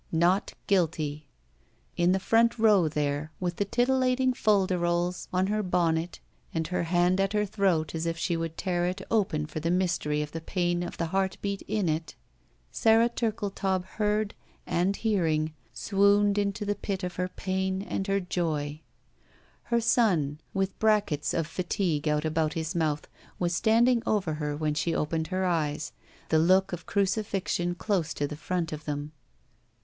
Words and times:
"Not 0.11 0.53
guilty.'' 0.65 1.27
In 1.95 2.11
the 2.11 2.19
front 2.19 2.57
row 2.57 2.87
there, 2.87 3.31
with 3.39 3.57
the 3.57 3.65
titillating 3.65 4.33
folde 4.33 4.71
rols 4.71 5.27
on 5.31 5.45
her 5.45 5.61
bonnet 5.61 6.19
and 6.55 6.65
her 6.69 6.81
hand 6.85 7.19
at 7.21 7.33
her 7.33 7.45
throat 7.45 7.93
as 7.93 8.07
if 8.07 8.17
she 8.17 8.35
would 8.35 8.57
tear 8.57 8.87
it 8.87 9.01
open 9.11 9.45
for 9.45 9.59
the 9.59 9.69
mystery 9.69 10.23
of 10.23 10.31
the 10.31 10.41
pain 10.41 10.81
of 10.81 10.97
the 10.97 11.05
heartbeat 11.13 11.61
in 11.67 11.87
it, 11.87 12.15
Sara 12.71 13.09
Turldetaub 13.09 13.85
heard, 13.85 14.33
and, 14.65 14.95
hearing, 14.95 15.53
swooned 15.71 16.39
into 16.39 16.65
the 16.65 16.73
pit 16.73 17.03
of 17.03 17.17
her 17.17 17.27
pain 17.27 17.83
and 17.83 18.07
her 18.07 18.19
joy. 18.19 18.81
Her 19.65 19.79
son, 19.79 20.39
with 20.51 20.79
brackets 20.79 21.31
of 21.31 21.45
fatigue 21.45 22.07
out 22.07 22.25
about 22.25 22.53
his 22.53 22.73
mouth, 22.73 23.07
was 23.37 23.55
standing 23.55 24.01
over 24.07 24.33
her 24.33 24.57
when 24.57 24.73
she 24.73 24.95
opened 24.95 25.27
her 25.27 25.45
eyes, 25.45 25.91
the 26.29 26.39
look 26.39 26.73
of 26.73 26.87
crucifixion 26.87 27.75
close 27.75 28.15
to 28.15 28.25
the 28.27 28.35
front 28.35 28.73
of 28.73 28.85
them. 28.85 29.11